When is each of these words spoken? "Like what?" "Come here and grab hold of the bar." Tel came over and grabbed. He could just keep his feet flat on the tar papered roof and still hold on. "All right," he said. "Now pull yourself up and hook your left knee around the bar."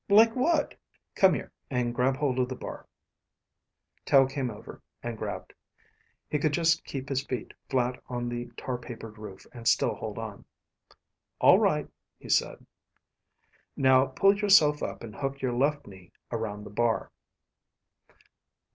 "Like 0.09 0.35
what?" 0.35 0.73
"Come 1.13 1.35
here 1.35 1.51
and 1.69 1.93
grab 1.93 2.17
hold 2.17 2.39
of 2.39 2.49
the 2.49 2.55
bar." 2.55 2.87
Tel 4.03 4.25
came 4.25 4.49
over 4.49 4.81
and 5.03 5.15
grabbed. 5.15 5.53
He 6.27 6.39
could 6.39 6.53
just 6.53 6.83
keep 6.85 7.07
his 7.07 7.23
feet 7.23 7.53
flat 7.69 8.01
on 8.07 8.27
the 8.27 8.47
tar 8.57 8.79
papered 8.79 9.19
roof 9.19 9.45
and 9.53 9.67
still 9.67 9.93
hold 9.93 10.17
on. 10.17 10.43
"All 11.39 11.59
right," 11.59 11.87
he 12.17 12.29
said. 12.29 12.65
"Now 13.77 14.07
pull 14.07 14.35
yourself 14.35 14.81
up 14.81 15.03
and 15.03 15.15
hook 15.15 15.39
your 15.39 15.53
left 15.53 15.85
knee 15.85 16.11
around 16.31 16.63
the 16.63 16.71
bar." 16.71 17.11